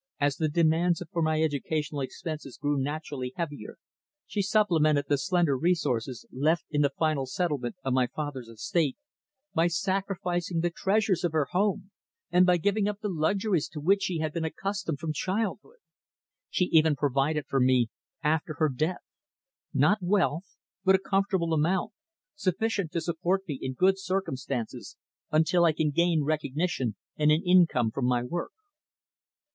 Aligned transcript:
As 0.19 0.37
the 0.37 0.49
demands 0.49 1.03
for 1.11 1.21
my 1.21 1.43
educational 1.43 2.01
expenses 2.01 2.57
grew 2.57 2.75
naturally 2.79 3.33
heavier, 3.35 3.77
she 4.25 4.41
supplemented 4.41 5.05
the 5.07 5.17
slender 5.19 5.55
resources, 5.55 6.25
left 6.31 6.65
in 6.71 6.81
the 6.81 6.89
final 6.89 7.27
settlement 7.27 7.75
of 7.83 7.93
my 7.93 8.07
father's 8.07 8.47
estate, 8.49 8.97
by 9.53 9.67
sacrificing 9.67 10.61
the 10.61 10.71
treasures 10.71 11.23
of 11.23 11.33
her 11.33 11.49
home, 11.51 11.91
and 12.31 12.47
by 12.47 12.57
giving 12.57 12.87
up 12.87 13.01
the 13.01 13.09
luxuries 13.09 13.69
to 13.69 13.79
which 13.79 14.01
she 14.01 14.17
had 14.17 14.33
been 14.33 14.43
accustomed 14.43 14.97
from 14.97 15.13
childhood. 15.13 15.77
She 16.49 16.65
even 16.71 16.95
provided 16.95 17.45
for 17.45 17.59
me 17.59 17.91
after 18.23 18.55
her 18.55 18.69
death 18.69 19.03
not 19.71 19.99
wealth, 20.01 20.55
but 20.83 20.95
a 20.95 20.97
comfortable 20.97 21.53
amount, 21.53 21.93
sufficient 22.33 22.91
to 22.93 23.01
support 23.01 23.47
me 23.47 23.59
in 23.61 23.73
good 23.75 23.99
circumstances 23.99 24.97
until 25.29 25.63
I 25.63 25.73
can 25.73 25.91
gain 25.91 26.23
recognition 26.23 26.95
and 27.17 27.31
an 27.31 27.43
income 27.45 27.91
from 27.91 28.05
my 28.05 28.23
work." 28.23 28.53